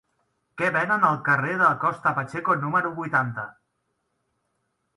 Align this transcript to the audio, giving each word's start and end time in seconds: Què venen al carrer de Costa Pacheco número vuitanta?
Què 0.61 0.69
venen 0.77 1.05
al 1.09 1.19
carrer 1.27 1.59
de 1.59 1.67
Costa 1.85 2.15
Pacheco 2.21 2.57
número 2.65 2.93
vuitanta? 2.99 3.47